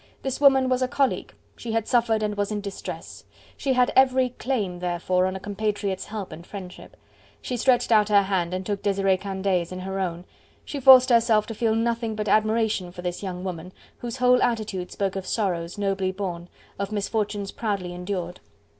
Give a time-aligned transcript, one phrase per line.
[0.23, 3.23] This woman was a colleague: she had suffered and was in distress;
[3.55, 6.97] she had every claim, therefore, on a compatriot's help and friendship.
[7.39, 10.25] She stretched out her hand and took Desiree Candeille's in her own;
[10.65, 14.91] she forced herself to feel nothing but admiration for this young woman, whose whole attitude
[14.91, 16.49] spoke of sorrows nobly borne,
[16.79, 18.39] of misfortunes proudly endured.